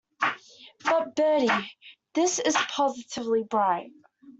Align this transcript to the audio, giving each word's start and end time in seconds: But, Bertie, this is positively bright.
But, 0.83 1.15
Bertie, 1.15 1.75
this 2.15 2.39
is 2.39 2.55
positively 2.69 3.43
bright. 3.43 3.91